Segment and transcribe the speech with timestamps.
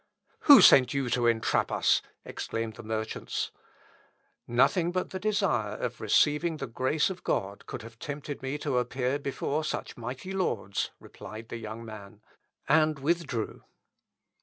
[0.49, 3.51] "Who sent you to entrap us?" exclaimed the merchants.
[4.47, 8.79] "Nothing but the desire of receiving the grace of God could have tempted me to
[8.79, 12.23] appear before such mighty lords," replied the young man,
[12.67, 13.63] and withdrew.